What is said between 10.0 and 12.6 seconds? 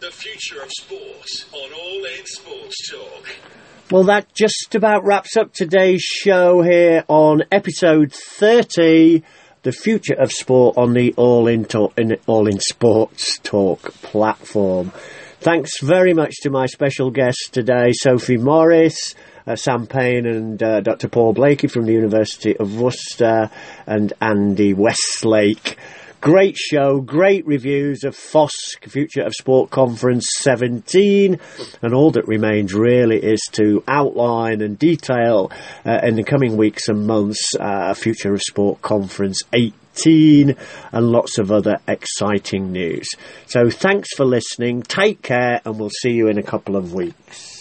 of sport on the All In, Talk, in, All In